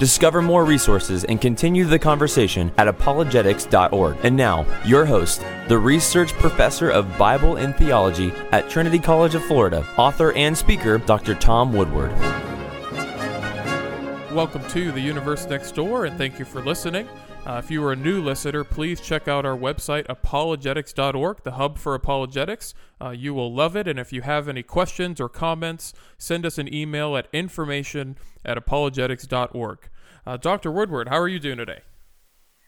[0.00, 4.16] Discover more resources and continue the conversation at apologetics.org.
[4.22, 9.44] And now, your host, the research professor of Bible and theology at Trinity College of
[9.44, 11.34] Florida, author and speaker, Dr.
[11.34, 12.12] Tom Woodward.
[14.32, 17.06] Welcome to the Universe Next Door, and thank you for listening.
[17.46, 21.78] Uh, if you are a new listener, please check out our website, apologetics.org, the hub
[21.78, 22.74] for apologetics.
[23.00, 26.58] Uh, you will love it, and if you have any questions or comments, send us
[26.58, 29.88] an email at information at apologetics.org.
[30.26, 30.70] Uh, Dr.
[30.70, 31.80] Woodward, how are you doing today?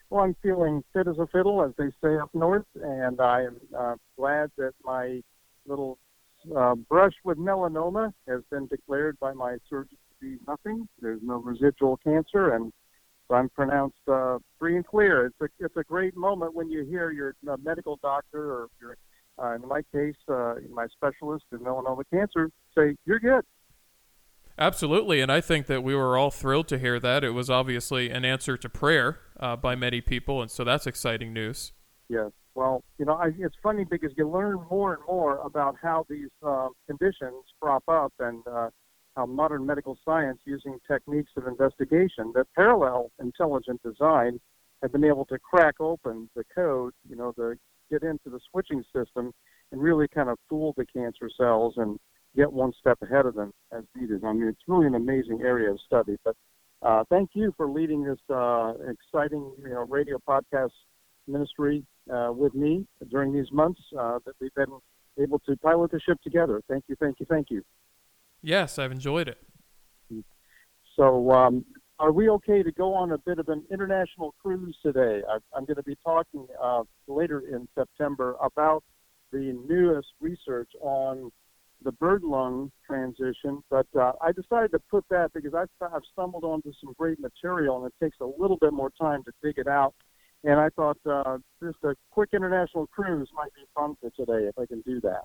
[0.08, 3.56] Well, I'm feeling fit as a fiddle, as they say up north, and I am
[3.78, 5.22] uh, glad that my
[5.66, 5.98] little
[6.56, 10.88] uh, brush with melanoma has been declared by my surgeon to be nothing.
[11.00, 12.72] There's no residual cancer, and
[13.32, 15.26] so I'm pronounced uh, free and clear.
[15.26, 18.96] It's a it's a great moment when you hear your uh, medical doctor or your,
[19.42, 23.44] uh, in my case, uh, my specialist in melanoma cancer say you're good.
[24.58, 27.24] Absolutely, and I think that we were all thrilled to hear that.
[27.24, 31.32] It was obviously an answer to prayer uh, by many people, and so that's exciting
[31.32, 31.72] news.
[32.10, 32.32] Yes.
[32.54, 36.28] Well, you know, I, it's funny because you learn more and more about how these
[36.46, 38.68] uh, conditions crop up and uh,
[39.16, 44.40] how modern medical science, using techniques of investigation that parallel intelligent design,
[44.82, 47.54] have been able to crack open the code, you know, to
[47.90, 49.32] get into the switching system
[49.70, 51.98] and really kind of fool the cancer cells and
[52.34, 54.24] get one step ahead of them as needed.
[54.24, 56.16] I mean, it's really an amazing area of study.
[56.24, 56.36] But
[56.82, 60.70] uh, thank you for leading this uh, exciting, you know, radio podcast
[61.28, 64.78] ministry uh, with me during these months uh, that we've been
[65.20, 66.62] able to pilot the ship together.
[66.68, 67.62] Thank you, thank you, thank you.
[68.42, 69.38] Yes, I've enjoyed it.
[70.96, 71.64] So, um,
[71.98, 75.22] are we okay to go on a bit of an international cruise today?
[75.28, 78.82] I, am going to be talking uh, later in September about
[79.30, 81.30] the newest research on
[81.84, 86.44] the bird lung transition, but uh, I decided to put that because I've, I've stumbled
[86.44, 89.68] onto some great material and it takes a little bit more time to dig it
[89.68, 89.94] out.
[90.44, 94.58] And I thought uh, just a quick international cruise might be fun for today if
[94.58, 95.22] I can do that.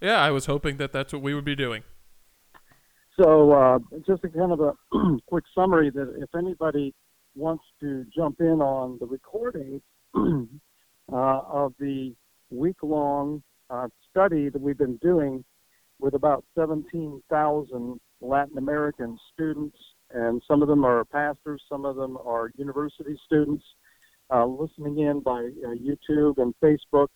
[0.00, 1.82] Yeah, I was hoping that that's what we would be doing.
[3.20, 4.72] So, uh, just a kind of a
[5.26, 6.94] quick summary that if anybody
[7.34, 9.82] wants to jump in on the recording
[10.16, 10.40] uh,
[11.12, 12.14] of the
[12.50, 15.44] week long uh, study that we've been doing
[15.98, 19.76] with about 17,000 Latin American students,
[20.10, 23.64] and some of them are pastors, some of them are university students,
[24.32, 27.08] uh, listening in by uh, YouTube and Facebook.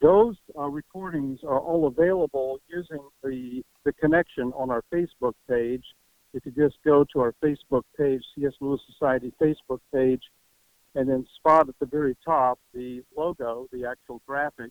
[0.00, 5.84] Those uh, recordings are all available using the, the connection on our Facebook page.
[6.34, 8.52] If you just go to our Facebook page, C.S.
[8.60, 10.22] Lewis Society Facebook page,
[10.94, 14.70] and then spot at the very top the logo, the actual graphic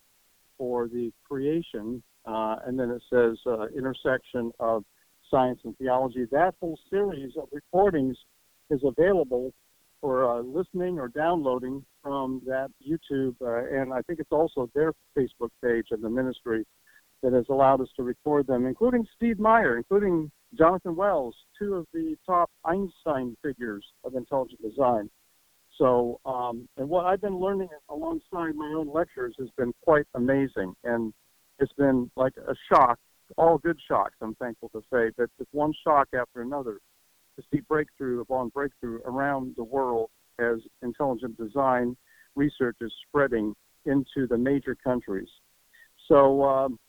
[0.57, 4.83] for the creation uh, and then it says uh, intersection of
[5.29, 6.25] science and theology.
[6.31, 8.17] That whole series of recordings
[8.69, 9.53] is available
[10.03, 14.91] for uh, listening or downloading from that YouTube, uh, and I think it's also their
[15.17, 16.65] Facebook page of the ministry
[17.21, 21.87] that has allowed us to record them, including Steve Meyer, including Jonathan Wells, two of
[21.93, 25.09] the top Einstein figures of intelligent design.
[25.77, 30.75] So, um, and what I've been learning alongside my own lectures has been quite amazing.
[30.83, 31.13] And
[31.59, 32.99] it's been like a shock,
[33.37, 36.79] all good shocks, I'm thankful to say, but it's one shock after another
[37.35, 41.95] to see breakthrough upon breakthrough around the world as intelligent design
[42.35, 43.55] research is spreading
[43.85, 45.29] into the major countries.
[46.07, 46.79] So, um,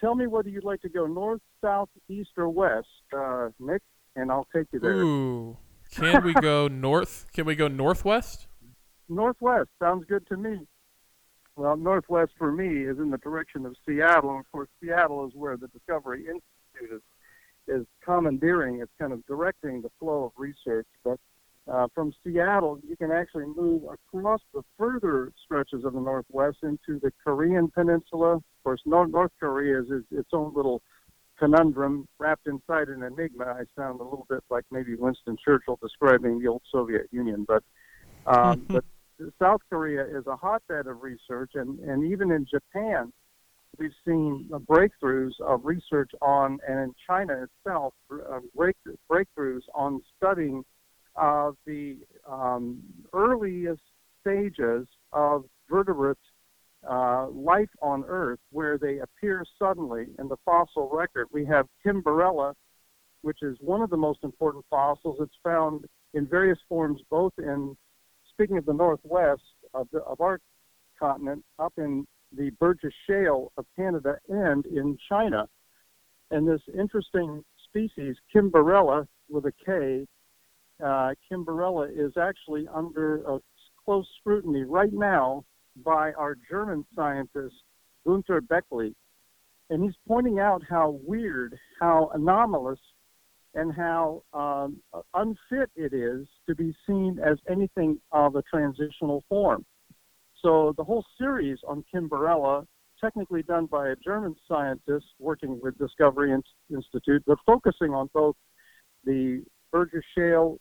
[0.00, 2.86] tell me whether you'd like to go north, south, east, or west,
[3.16, 3.82] uh, Nick,
[4.14, 4.92] and I'll take you there.
[4.92, 5.56] Ooh,
[5.90, 7.26] can we go north?
[7.32, 8.46] Can we go northwest?
[9.08, 10.66] Northwest sounds good to me.
[11.56, 15.56] Well, northwest for me is in the direction of Seattle, of course, Seattle is where
[15.56, 17.02] the Discovery Institute is
[17.68, 18.80] is commandeering.
[18.80, 20.86] It's kind of directing the flow of research.
[21.04, 21.18] But
[21.70, 27.00] uh, from Seattle, you can actually move across the further stretches of the Northwest into
[27.00, 28.36] the Korean Peninsula.
[28.36, 30.82] Of course, North, North Korea is, is its own little
[31.38, 33.44] conundrum wrapped inside an enigma.
[33.44, 37.62] I sound a little bit like maybe Winston Churchill describing the old Soviet Union, but
[38.26, 38.84] um, but
[39.40, 43.12] South Korea is a hotbed of research, and, and even in Japan,
[43.78, 48.76] we've seen breakthroughs of research on, and in China itself, uh, break,
[49.10, 50.64] breakthroughs on studying
[51.16, 52.82] uh, the um,
[53.12, 53.82] earliest
[54.20, 56.16] stages of vertebrate
[56.88, 61.26] uh, life on Earth where they appear suddenly in the fossil record.
[61.32, 62.54] We have Kimberella,
[63.22, 65.16] which is one of the most important fossils.
[65.20, 65.84] It's found
[66.14, 67.76] in various forms, both in,
[68.30, 69.42] speaking of the Northwest
[69.74, 70.38] of, the, of our
[70.98, 75.48] continent, up in the Burgess Shale of Canada and in China.
[76.30, 80.06] And this interesting species, Kimberella with a K,
[80.82, 83.40] uh, Kimberella is actually under
[83.84, 85.44] close scrutiny right now
[85.84, 87.54] by our German scientist,
[88.06, 88.94] Gunther Bechly.
[89.70, 92.78] And he's pointing out how weird, how anomalous,
[93.54, 94.76] and how um,
[95.14, 99.64] unfit it is to be seen as anything of a transitional form.
[100.46, 102.64] So the whole series on Kimberella,
[103.00, 106.32] technically done by a German scientist working with Discovery
[106.72, 108.36] Institute, but focusing on both
[109.04, 110.58] the Burgess Shale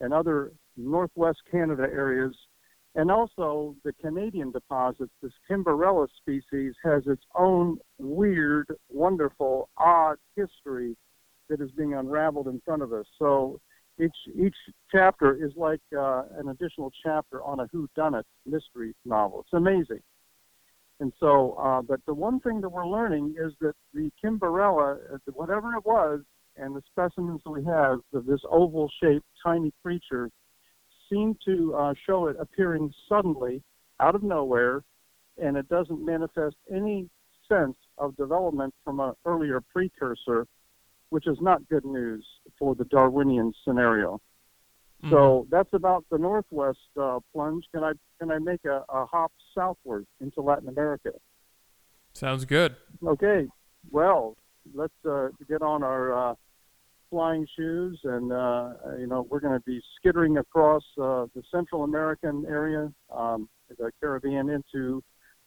[0.00, 2.34] and other northwest Canada areas
[2.96, 10.96] and also the Canadian deposits, this Kimberella species has its own weird, wonderful, odd history
[11.48, 13.06] that is being unraveled in front of us.
[13.20, 13.60] So
[14.00, 14.56] each each
[14.90, 19.40] chapter is like uh, an additional chapter on a whodunit mystery novel.
[19.40, 20.00] It's amazing.
[21.00, 25.18] And so, uh, but the one thing that we're learning is that the Kimberella, uh,
[25.32, 26.20] whatever it was,
[26.56, 30.28] and the specimens that we have of this oval-shaped tiny creature
[31.08, 33.62] seem to uh, show it appearing suddenly
[34.00, 34.82] out of nowhere,
[35.40, 37.08] and it doesn't manifest any
[37.48, 40.46] sense of development from an earlier precursor,
[41.10, 42.24] which is not good news
[42.58, 44.20] for the Darwinian scenario.
[45.02, 45.14] Mm-hmm.
[45.14, 47.64] So that's about the northwest uh, plunge.
[47.72, 51.10] Can I can I make a, a hop southward into Latin America?
[52.14, 52.74] Sounds good.
[53.06, 53.46] Okay.
[53.90, 54.36] Well,
[54.74, 56.34] let's uh, get on our uh,
[57.10, 61.84] flying shoes, and uh, you know we're going to be skittering across uh, the Central
[61.84, 65.02] American area, um, the Caribbean, into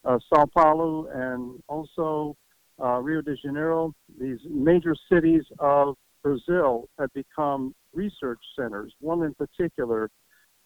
[0.06, 2.36] uh, Sao Paulo, and also
[2.82, 3.94] uh, Rio de Janeiro.
[4.20, 8.94] These major cities of Brazil have become research centers.
[9.00, 10.10] One in particular,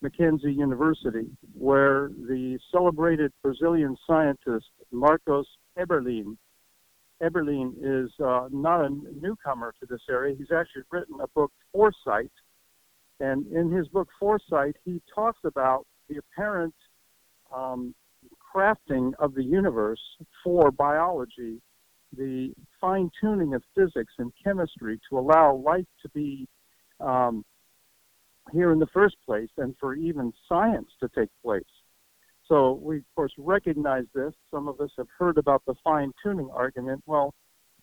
[0.02, 5.48] Mackenzie University, where the celebrated Brazilian scientist Marcos
[5.78, 6.38] Eberlin
[7.22, 10.36] Eberlin is uh, not a newcomer to this area.
[10.38, 12.32] He's actually written a book, Foresight,
[13.20, 16.76] and in his book, Foresight, he talks about the apparent
[17.56, 17.96] um,
[18.54, 20.02] crafting of the universe
[20.44, 21.62] for biology,
[22.18, 26.48] the fine tuning of physics and chemistry to allow life to be
[27.00, 27.44] um,
[28.52, 31.64] here in the first place and for even science to take place.
[32.48, 34.34] So we, of course, recognize this.
[34.52, 37.02] Some of us have heard about the fine tuning argument.
[37.06, 37.34] Well,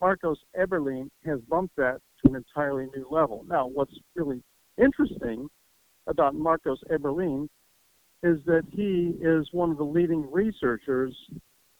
[0.00, 3.44] Marcos Eberlin has bumped that to an entirely new level.
[3.48, 4.42] Now, what's really
[4.78, 5.48] interesting
[6.06, 7.48] about Marcos Eberlin
[8.22, 11.14] is that he is one of the leading researchers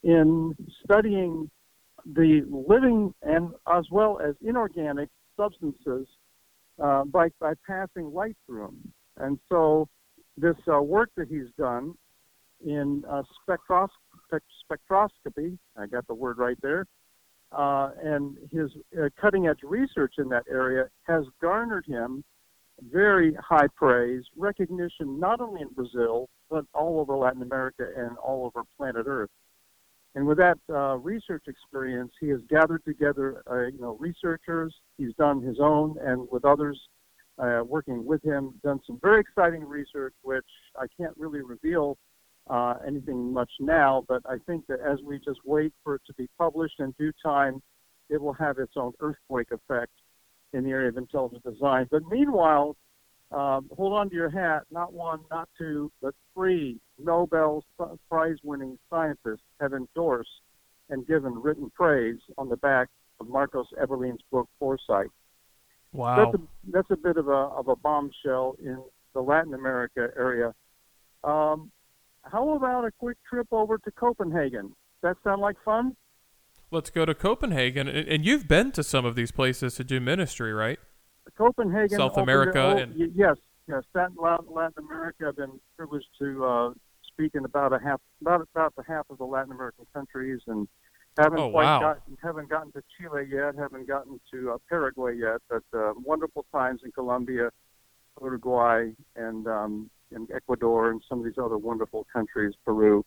[0.02, 0.54] in
[0.84, 1.48] studying
[2.04, 6.06] the living and as well as inorganic substances
[6.82, 8.92] uh, by, by passing light through them.
[9.18, 9.88] And so
[10.36, 11.94] this uh, work that he's done
[12.64, 13.88] in uh, spectros-
[14.32, 15.58] spectroscopy.
[15.76, 16.86] I got the word right there.
[17.50, 22.24] Uh, and his uh, cutting edge research in that area has garnered him
[22.90, 28.46] very high praise, recognition not only in Brazil, but all over Latin America and all
[28.46, 29.30] over planet Earth.
[30.14, 34.74] And with that uh, research experience, he has gathered together, uh, you know, researchers.
[34.98, 36.78] He's done his own, and with others
[37.38, 40.44] uh, working with him, done some very exciting research, which
[40.76, 41.96] I can't really reveal
[42.50, 46.14] uh, anything much now, but I think that as we just wait for it to
[46.14, 47.62] be published in due time,
[48.10, 49.92] it will have its own earthquake effect
[50.52, 51.86] in the area of intelligent design.
[51.90, 52.76] But meanwhile,
[53.32, 54.62] um, hold on to your hat.
[54.70, 57.64] Not one, not two, but three Nobel
[58.08, 60.30] Prize winning scientists have endorsed
[60.90, 62.88] and given written praise on the back
[63.20, 65.10] of Marcos Eberlin's book, Foresight.
[65.92, 66.16] Wow.
[66.16, 68.82] That's a, that's a bit of a, of a bombshell in
[69.14, 70.54] the Latin America area.
[71.24, 71.70] Um,
[72.22, 74.68] how about a quick trip over to Copenhagen?
[74.68, 75.96] Does that sound like fun?
[76.70, 77.88] Let's go to Copenhagen.
[77.88, 80.78] And you've been to some of these places to do ministry, right?
[81.36, 83.36] Copenhagen, South America, oh, and yes,
[83.68, 85.26] yes, Latin, Latin America.
[85.28, 86.70] I've been privileged to uh,
[87.06, 90.68] speak in about a half, about about the half of the Latin American countries, and
[91.18, 91.80] haven't oh, quite wow.
[91.80, 96.46] gotten, haven't gotten to Chile yet, haven't gotten to uh, Paraguay yet, but uh, wonderful
[96.52, 97.50] times in Colombia,
[98.20, 103.04] Uruguay, and um, in Ecuador and some of these other wonderful countries, Peru.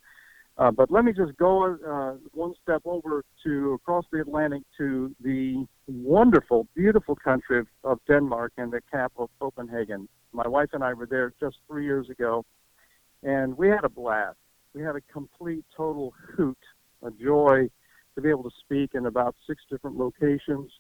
[0.58, 5.14] Uh, but let me just go uh, one step over to across the Atlantic to
[5.22, 10.08] the wonderful, beautiful country of, of Denmark and the capital, Copenhagen.
[10.32, 12.46] My wife and I were there just three years ago,
[13.22, 14.38] and we had a blast.
[14.74, 16.58] We had a complete, total hoot
[17.04, 17.70] a joy
[18.16, 20.72] to be able to speak in about six different locations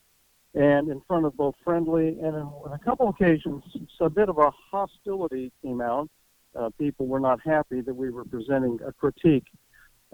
[0.53, 3.61] and in front of both friendly and on a couple occasions
[3.99, 6.09] a bit of a hostility came out.
[6.55, 9.43] Uh, people were not happy that we were presenting a critique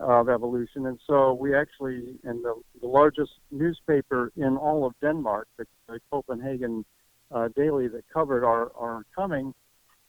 [0.01, 5.47] of evolution, and so we actually, in the, the largest newspaper in all of Denmark,
[5.57, 6.83] the, the Copenhagen
[7.31, 9.53] uh, Daily that covered our, our coming,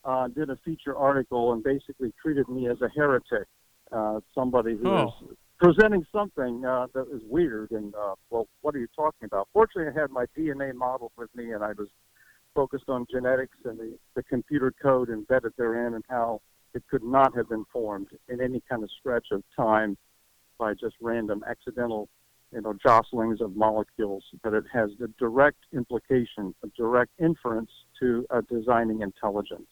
[0.05, 3.47] uh, did a feature article and basically treated me as a heretic,
[3.93, 5.05] uh, somebody who Oh.
[5.05, 7.71] was presenting something uh, that was weird.
[7.71, 9.49] And uh, well, what are you talking about?
[9.53, 11.89] Fortunately, I had my DNA model with me, and I was
[12.55, 16.41] focused on genetics and the, the computer code embedded therein, and how
[16.75, 19.97] it could not have been formed in any kind of stretch of time
[20.59, 22.09] by just random accidental
[22.53, 28.27] you know jostlings of molecules but it has the direct implication a direct inference to
[28.31, 29.69] a designing intelligence.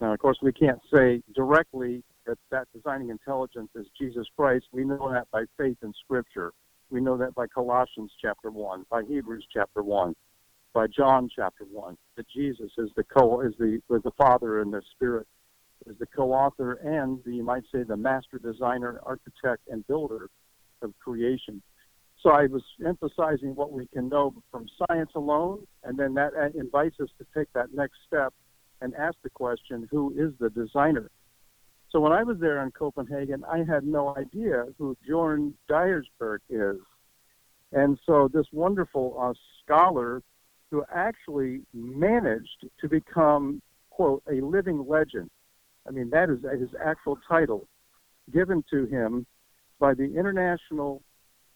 [0.00, 4.66] Now of course we can't say directly that that designing intelligence is jesus christ.
[4.72, 6.52] We know that by faith in scripture.
[6.90, 10.14] We know that by colossians chapter 1 by hebrews chapter 1
[10.72, 14.72] by john chapter 1 that jesus is the co is the with the father and
[14.72, 15.26] the spirit
[15.86, 20.28] is the co-author and the you might say the master designer architect and builder
[20.82, 21.62] of creation
[22.22, 27.00] so I was emphasizing what we can know from science alone, and then that invites
[27.00, 28.34] us to take that next step
[28.82, 31.10] and ask the question, who is the designer?
[31.90, 36.78] So when I was there in Copenhagen, I had no idea who Bjorn Dyerberg is.
[37.72, 39.32] And so this wonderful uh,
[39.62, 40.22] scholar
[40.70, 45.30] who actually managed to become, quote, a living legend.
[45.86, 47.66] I mean, that is his actual title
[48.32, 49.26] given to him
[49.78, 51.02] by the International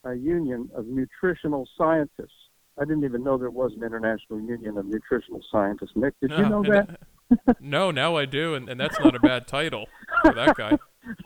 [0.05, 2.33] uh, Union of Nutritional Scientists.
[2.79, 5.93] I didn't even know there was an International Union of Nutritional Scientists.
[5.95, 7.01] Nick, did you Uh, know that?
[7.61, 9.87] no, now I do, and, and that's not a bad title
[10.23, 10.77] for that guy.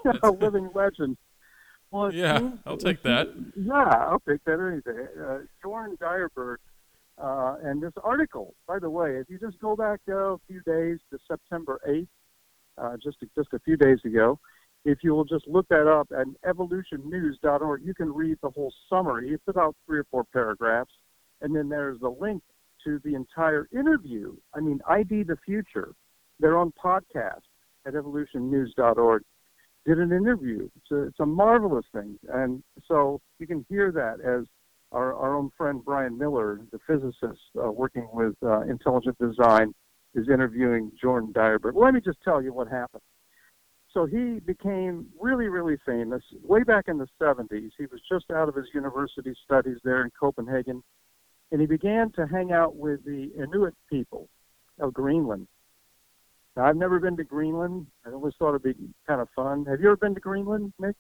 [0.23, 1.17] a living legend.
[1.91, 3.29] Well, Yeah, seems- I'll take that.
[3.57, 5.05] Yeah, I'll take that any day.
[5.19, 6.57] Uh, Jordan Dyerberg,
[7.17, 10.61] uh, and this article, by the way, if you just go back uh, a few
[10.63, 12.07] days to September 8th,
[12.81, 14.39] uh, just just a few days ago,
[14.85, 19.31] if you will just look that up at evolutionnews.org, you can read the whole summary.
[19.31, 20.93] It's about three or four paragraphs,
[21.41, 22.43] and then there's a link
[22.85, 24.37] to the entire interview.
[24.55, 25.95] I mean, ID the Future.
[26.41, 27.43] They're on podcast
[27.87, 29.23] at evolutionnews.org
[29.89, 30.69] did an interview.
[30.77, 32.19] It's a, it's a marvelous thing.
[32.33, 34.45] And so you can hear that as
[34.93, 39.75] our, our own friend Brian Miller, the physicist uh, working with uh, intelligent design,
[40.15, 41.73] is interviewing Jordan Dyerberg.
[41.75, 43.03] Let me just tell you what happened.
[43.93, 47.71] So he became really, really famous way back in the 70s.
[47.79, 50.83] He was just out of his university studies there in Copenhagen,
[51.51, 54.29] and he began to hang out with the Inuit people
[54.79, 55.49] of Greenland.
[56.57, 57.87] Now, I've never been to Greenland.
[58.07, 58.75] I always thought it'd be
[59.07, 59.65] kind of fun.
[59.67, 60.97] Have you ever been to Greenland, Nick?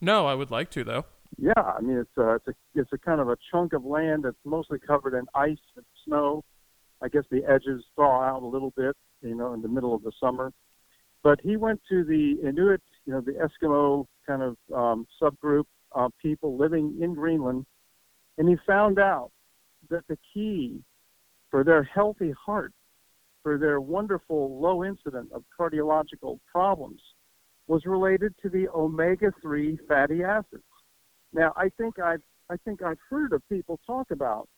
[0.00, 1.06] No, I would like to though.
[1.38, 4.24] Yeah, I mean it's a it's a it's a kind of a chunk of land
[4.24, 6.44] that's mostly covered in ice and snow.
[7.06, 10.02] I guess the edges thaw out a little bit, you know, in the middle of
[10.02, 10.52] the summer.
[11.22, 16.10] But he went to the Inuit, you know, the Eskimo kind of um, subgroup of
[16.20, 17.64] people living in Greenland,
[18.38, 19.30] and he found out
[19.88, 20.82] that the key
[21.48, 22.72] for their healthy heart,
[23.44, 27.00] for their wonderful low incident of cardiological problems,
[27.68, 30.64] was related to the omega-3 fatty acids.
[31.32, 34.48] Now, I think I've I think I've heard of people talk about,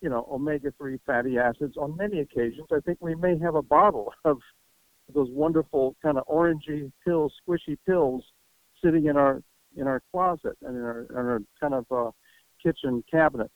[0.00, 2.66] you know, omega-3 fatty acids on many occasions.
[2.72, 4.38] I think we may have a bottle of
[5.14, 8.24] those wonderful kind of orangey pills, squishy pills,
[8.84, 9.42] sitting in our
[9.76, 12.10] in our closet and in our, in our kind of uh,
[12.62, 13.50] kitchen cabinet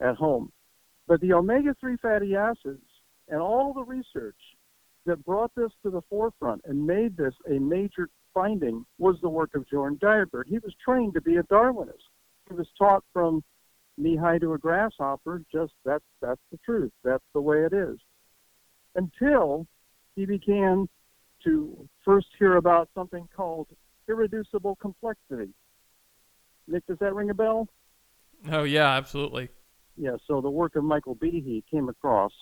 [0.00, 0.52] at home.
[1.08, 2.84] But the omega-3 fatty acids
[3.28, 4.36] and all the research
[5.06, 9.54] that brought this to the forefront and made this a major finding was the work
[9.54, 10.44] of Jordan Dyerberg.
[10.46, 12.04] He was trained to be a Darwinist.
[12.48, 13.42] He was taught from
[13.98, 16.92] knee high to a grasshopper, just that's that's the truth.
[17.04, 17.98] That's the way it is.
[18.94, 19.66] Until
[20.14, 20.88] he began
[21.44, 23.68] to first hear about something called
[24.08, 25.52] irreducible complexity.
[26.68, 27.68] Nick, does that ring a bell?
[28.50, 29.50] Oh yeah, absolutely.
[29.96, 32.32] Yeah, so the work of Michael Behe came across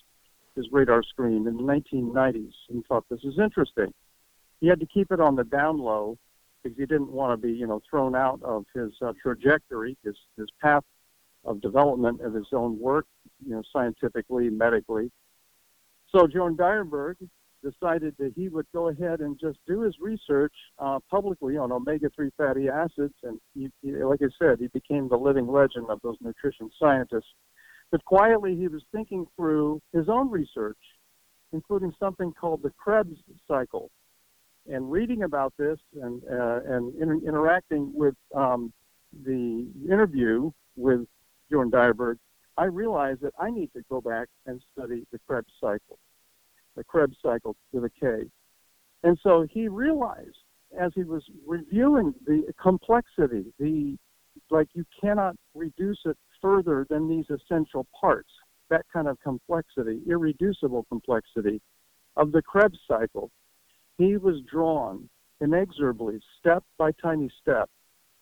[0.57, 3.93] his radar screen in the 1990s and thought this is interesting.
[4.61, 6.17] He had to keep it on the down low
[6.63, 10.17] because he didn't want to be, you know, thrown out of his uh, trajectory, his
[10.37, 10.85] his path
[11.45, 13.07] of development of his own work,
[13.45, 15.11] you know, scientifically, medically.
[16.15, 17.17] So Joan Dyerberg
[17.63, 22.31] decided that he would go ahead and just do his research uh, publicly on omega-3
[22.37, 26.17] fatty acids, and he, he, like I said, he became the living legend of those
[26.21, 27.33] nutrition scientists.
[27.91, 30.79] But quietly, he was thinking through his own research,
[31.53, 33.17] including something called the Krebs
[33.49, 33.91] cycle,
[34.71, 38.73] and reading about this and uh, and inter- interacting with um,
[39.25, 41.07] the interview with
[41.51, 42.17] Jordan Dyerberg,
[42.57, 45.99] I realized that I need to go back and study the Krebs cycle,
[46.77, 48.25] the Krebs cycle a K.
[49.03, 50.39] And so he realized
[50.79, 53.97] as he was reviewing the complexity, the
[54.51, 58.31] like you cannot reduce it further than these essential parts,
[58.69, 61.61] that kind of complexity, irreducible complexity
[62.17, 63.31] of the Krebs cycle.
[63.97, 65.09] He was drawn
[65.41, 67.69] inexorably, step by tiny step,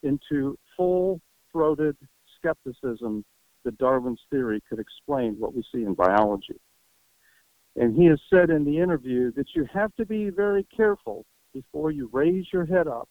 [0.02, 1.97] into full throated
[2.42, 3.25] skepticism
[3.64, 6.58] that Darwin's theory could explain what we see in biology.
[7.76, 11.90] And he has said in the interview that you have to be very careful before
[11.90, 13.08] you raise your head up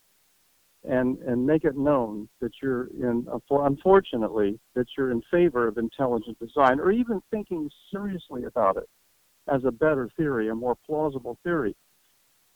[0.83, 6.39] and and make it known that you're in unfortunately that you're in favor of intelligent
[6.39, 8.89] design or even thinking seriously about it
[9.47, 11.75] as a better theory a more plausible theory.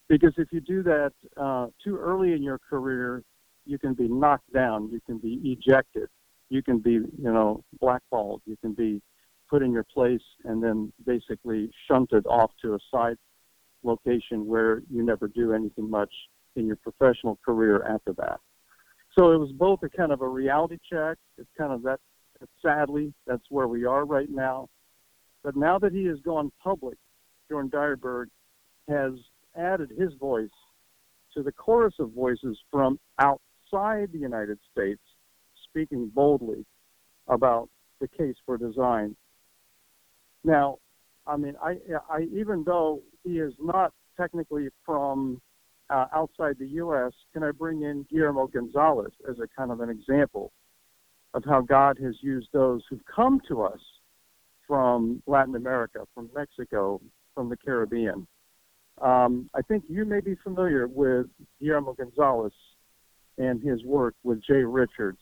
[0.08, 3.24] Because if you do that uh, too early in your career
[3.66, 4.90] you can be knocked down.
[4.92, 6.08] You can be ejected
[6.56, 9.02] you can be you know blackballed you can be
[9.50, 13.18] put in your place and then basically shunted off to a side
[13.84, 16.12] location where you never do anything much
[16.56, 18.40] in your professional career after that.
[19.18, 21.18] So it was both a kind of a reality check.
[21.38, 22.00] It's kind of that,
[22.62, 24.68] sadly, that's where we are right now.
[25.44, 26.98] But now that he has gone public,
[27.50, 28.26] Jordan Dyerberg
[28.90, 29.14] has
[29.56, 30.50] added his voice
[31.36, 35.02] to the chorus of voices from outside the United States
[35.76, 36.66] speaking boldly
[37.28, 39.16] about the case for design.
[40.44, 40.78] Now,
[41.28, 41.78] I mean, I,
[42.10, 45.42] I even though he is not technically from
[45.90, 49.90] uh, outside the U.S., can I bring in Guillermo Gonzalez as a kind of an
[49.90, 50.52] example
[51.34, 53.80] of how God has used those who've come to us
[54.68, 57.02] from Latin America, from Mexico,
[57.34, 58.26] from the Caribbean?
[59.02, 61.26] Um, I think you may be familiar with
[61.60, 62.54] Guillermo Gonzalez
[63.38, 65.20] and his work with Jay Richards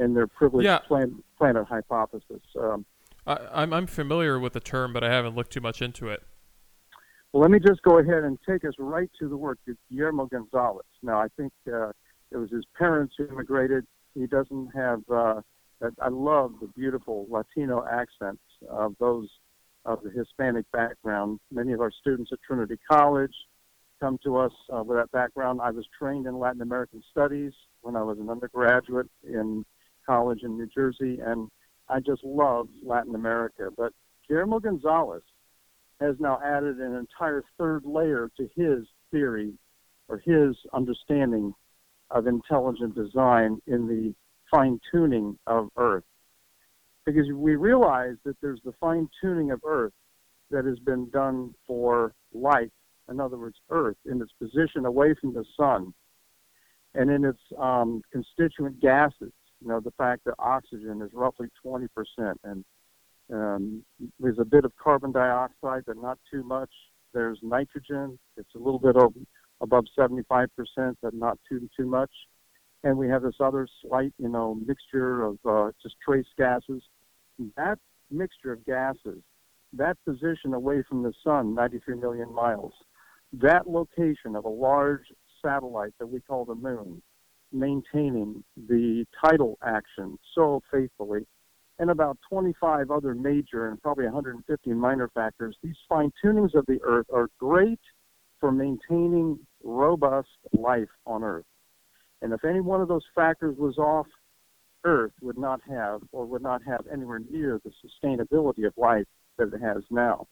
[0.00, 0.78] and their privileged yeah.
[0.78, 2.42] plan- planet hypothesis.
[2.58, 2.84] Um,
[3.26, 6.22] I, I'm, I'm familiar with the term, but I haven't looked too much into it.
[7.32, 10.26] Well, let me just go ahead and take us right to the work of Guillermo
[10.26, 10.86] Gonzalez.
[11.02, 11.90] Now, I think uh,
[12.32, 13.86] it was his parents who immigrated.
[14.14, 15.02] He doesn't have.
[15.08, 15.42] Uh,
[16.00, 19.28] I love the beautiful Latino accents of those
[19.86, 21.40] of the Hispanic background.
[21.50, 23.32] Many of our students at Trinity College
[24.00, 25.60] come to us uh, with that background.
[25.62, 29.64] I was trained in Latin American studies when I was an undergraduate in
[30.06, 31.48] college in New Jersey, and
[31.88, 33.68] I just love Latin America.
[33.76, 33.92] But
[34.28, 35.22] Guillermo Gonzalez
[36.00, 39.52] has now added an entire third layer to his theory
[40.08, 41.54] or his understanding
[42.10, 44.14] of intelligent design in the
[44.50, 46.04] fine tuning of Earth.
[47.06, 49.92] Because we realize that there's the fine tuning of Earth
[50.50, 52.70] that has been done for life,
[53.08, 55.92] in other words, Earth, in its position away from the sun
[56.94, 59.32] and in its um, constituent gases.
[59.60, 61.88] You know, the fact that oxygen is roughly 20%
[62.44, 62.64] and
[63.32, 63.84] um,
[64.18, 66.70] there's a bit of carbon dioxide, but not too much.
[67.12, 68.18] There's nitrogen.
[68.36, 69.14] It's a little bit over,
[69.60, 70.48] above 75%,
[71.02, 72.10] but not too too much.
[72.82, 76.82] And we have this other slight, you know, mixture of uh, just trace gases.
[77.56, 77.78] That
[78.10, 79.22] mixture of gases,
[79.74, 82.72] that position away from the sun, 93 million miles,
[83.34, 85.04] that location of a large
[85.44, 87.02] satellite that we call the moon,
[87.52, 91.26] maintaining the tidal action so faithfully
[91.80, 96.78] and about 25 other major and probably 150 minor factors, these fine tunings of the
[96.82, 97.80] Earth are great
[98.38, 101.46] for maintaining robust life on Earth.
[102.20, 104.06] And if any one of those factors was off,
[104.84, 109.06] Earth would not have or would not have anywhere near the sustainability of life
[109.38, 110.26] that it has now.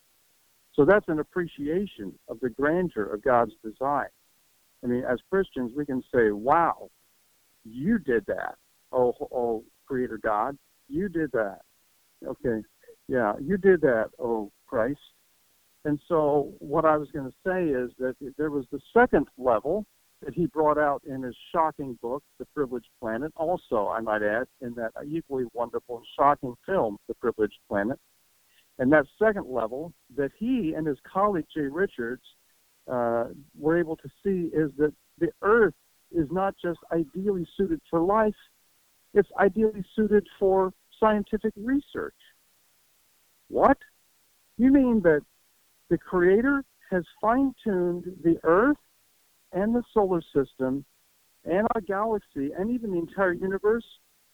[0.74, 4.08] So that's an appreciation of the grandeur of God's design.
[4.84, 6.90] I mean, as Christians, we can say, wow,
[7.64, 8.56] you did that,
[8.92, 10.56] oh, oh Creator God.
[10.88, 11.60] You did that.
[12.26, 12.62] Okay.
[13.08, 15.00] Yeah, you did that, oh Christ.
[15.84, 19.86] And so what I was going to say is that there was the second level
[20.24, 23.32] that he brought out in his shocking book, The Privileged Planet.
[23.36, 27.98] Also, I might add, in that equally wonderful and shocking film, The Privileged Planet.
[28.78, 32.22] And that second level that he and his colleague Jay Richards
[32.90, 35.74] uh, were able to see is that the Earth
[36.12, 38.34] is not just ideally suited for life,
[39.14, 42.14] it's ideally suited for scientific research.
[43.48, 43.78] What?
[44.56, 45.22] You mean that
[45.88, 48.76] the Creator has fine tuned the Earth
[49.52, 50.84] and the solar system
[51.44, 53.84] and our galaxy and even the entire universe,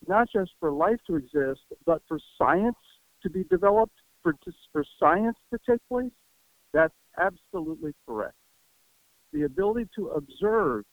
[0.08, 2.76] not just for life to exist, but for science
[3.22, 4.34] to be developed, for,
[4.72, 6.10] for science to take place?
[6.72, 8.34] That's absolutely correct.
[9.32, 10.84] The ability to observe,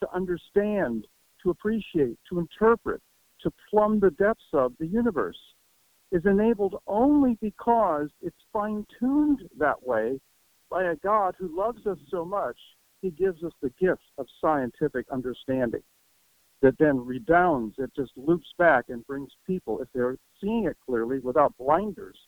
[0.00, 1.06] to understand,
[1.42, 3.00] to appreciate, to interpret,
[3.42, 5.38] to plumb the depths of the universe
[6.10, 10.18] is enabled only because it's fine tuned that way
[10.70, 12.56] by a God who loves us so much,
[13.00, 15.82] he gives us the gift of scientific understanding
[16.60, 21.20] that then redounds, it just loops back and brings people, if they're seeing it clearly
[21.20, 22.18] without blinders,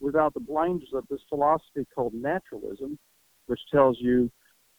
[0.00, 2.98] without the blinders of this philosophy called naturalism,
[3.46, 4.30] which tells you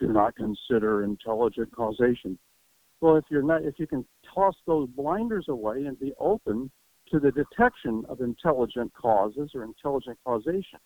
[0.02, 2.38] do not consider intelligent causation.
[3.00, 6.70] Well, if you're not, if you can toss those blinders away and be open
[7.12, 10.80] to the detection of intelligent causes or intelligent causation,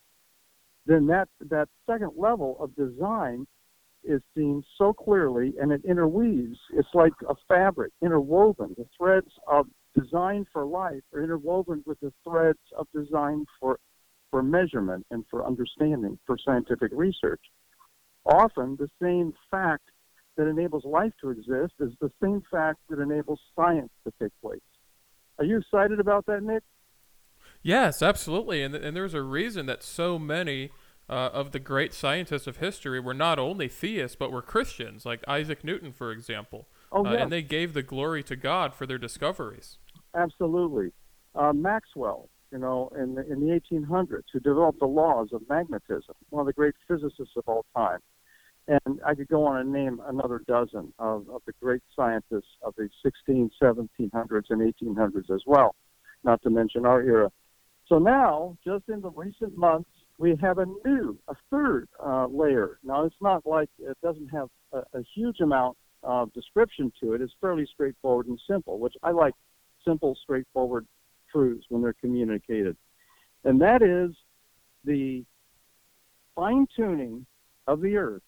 [0.86, 3.48] then that that second level of design
[4.04, 6.60] is seen so clearly and it interweaves.
[6.74, 8.76] It's like a fabric interwoven.
[8.78, 13.80] The threads of design for life are interwoven with the threads of design for
[14.30, 17.42] for measurement and for understanding for scientific research.
[18.26, 19.84] Often the same fact
[20.38, 24.60] that enables life to exist is the same fact that enables science to take place.
[25.40, 26.64] Are you excited about that, Nick?
[27.62, 28.62] Yes, absolutely.
[28.62, 30.72] And, and there's a reason that so many
[31.10, 35.24] uh, of the great scientists of history were not only theists, but were Christians, like
[35.28, 36.68] Isaac Newton, for example.
[36.92, 39.78] Oh, uh, and they gave the glory to God for their discoveries.
[40.16, 40.92] Absolutely.
[41.36, 46.16] Uh, Maxwell, you know, in the, in the 1800s, who developed the laws of magnetism,
[46.30, 48.00] one of the great physicists of all time.
[48.68, 52.74] And I could go on and name another dozen of, of the great scientists of
[52.78, 55.76] the 16, 1700s, and 1800s as well,
[56.24, 57.30] not to mention our era.
[57.88, 62.80] So now, just in the recent months, we have a new, a third uh, layer.
[62.84, 67.22] Now, it's not like it doesn't have a, a huge amount of description to it.
[67.22, 69.34] It's fairly straightforward and simple, which I like
[69.86, 70.88] simple, straightforward
[71.32, 72.76] truths when they're communicated.
[73.44, 74.16] And that is
[74.84, 75.24] the
[76.36, 77.26] fine tuning
[77.68, 78.22] of the earth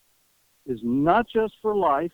[0.67, 2.11] is not just for life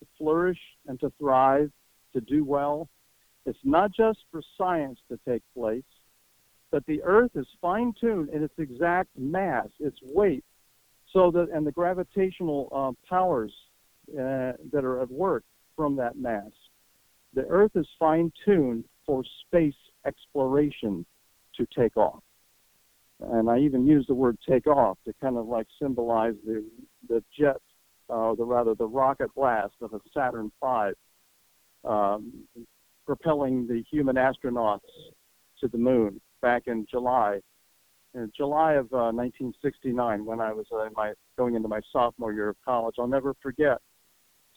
[0.00, 1.70] to flourish and to thrive,
[2.12, 2.88] to do well.
[3.46, 5.84] It's not just for science to take place,
[6.70, 10.44] but the earth is fine tuned in its exact mass, its weight,
[11.12, 13.52] so that, and the gravitational uh, powers
[14.12, 15.44] uh, that are at work
[15.76, 16.50] from that mass.
[17.34, 19.74] The earth is fine tuned for space
[20.06, 21.04] exploration
[21.56, 22.22] to take off.
[23.20, 26.64] And I even use the word take off to kind of like symbolize the,
[27.08, 27.56] the jet,
[28.10, 30.92] uh, the rather the rocket blast of a Saturn V,
[31.84, 32.32] um,
[33.06, 34.80] propelling the human astronauts
[35.60, 37.40] to the moon back in July,
[38.14, 42.50] in July of uh, 1969, when I was uh, my, going into my sophomore year
[42.50, 42.96] of college.
[42.98, 43.78] I'll never forget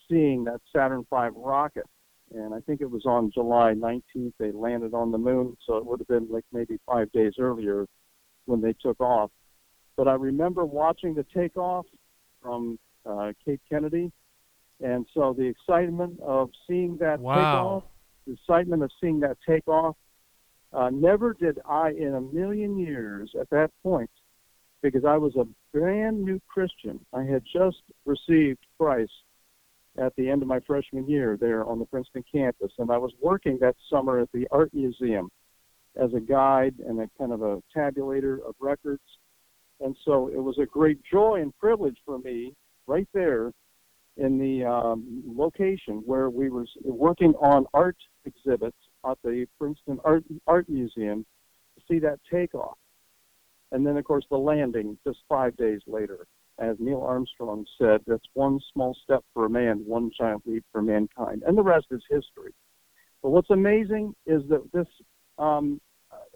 [0.09, 1.85] seeing that Saturn V rocket.
[2.33, 5.85] And I think it was on July 19th they landed on the moon, so it
[5.85, 7.85] would have been like maybe five days earlier
[8.45, 9.31] when they took off.
[9.95, 11.85] But I remember watching the takeoff
[12.41, 12.77] from
[13.07, 14.11] uh, Cape Kennedy,
[14.83, 17.33] and so the excitement of seeing that Wow.
[17.35, 17.83] takeoff,
[18.25, 19.95] the excitement of seeing that takeoff,
[20.73, 24.11] uh, never did I in a million years at that point,
[24.81, 26.99] because I was a brand new Christian.
[27.13, 29.11] I had just received Christ
[29.97, 33.13] at the end of my freshman year there on the Princeton campus, and I was
[33.21, 35.29] working that summer at the Art Museum
[35.95, 39.01] as a guide and a kind of a tabulator of records.
[39.79, 42.53] And so it was a great joy and privilege for me
[42.87, 43.51] right there
[44.17, 50.23] in the um, location where we were working on art exhibits at the Princeton Art,
[50.47, 51.25] Art Museum
[51.75, 52.77] to see that takeoff.
[53.71, 56.25] And then, of course, the landing just five days later.
[56.59, 60.81] As Neil Armstrong said, that's one small step for a man, one giant leap for
[60.81, 61.43] mankind.
[61.45, 62.53] And the rest is history.
[63.21, 64.87] But what's amazing is that this
[65.37, 65.79] um,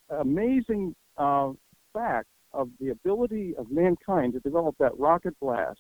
[0.10, 1.52] amazing uh,
[1.94, 5.80] fact of the ability of mankind to develop that rocket blast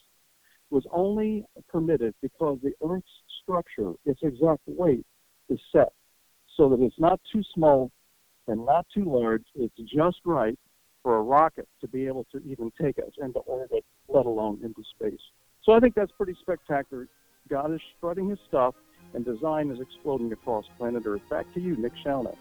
[0.71, 3.05] was only permitted because the Earth's
[3.43, 5.05] structure, its exact weight,
[5.49, 5.91] is set
[6.57, 7.91] so that it's not too small
[8.47, 9.43] and not too large.
[9.55, 10.57] It's just right
[11.03, 14.84] for a rocket to be able to even take us into orbit, let alone into
[14.95, 15.21] space.
[15.63, 17.07] So I think that's pretty spectacular.
[17.49, 18.75] God is strutting his stuff,
[19.13, 21.21] and design is exploding across planet Earth.
[21.29, 22.36] Back to you, Nick Shauna.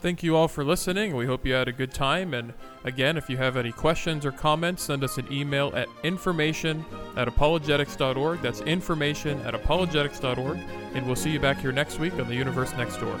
[0.00, 1.14] Thank you all for listening.
[1.14, 2.32] We hope you had a good time.
[2.32, 6.86] And again, if you have any questions or comments, send us an email at information
[7.16, 8.40] at apologetics.org.
[8.40, 10.58] That's information at apologetics.org.
[10.94, 13.20] And we'll see you back here next week on The Universe Next Door.